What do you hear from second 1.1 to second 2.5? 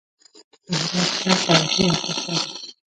ښار تاریخي ارزښت لري.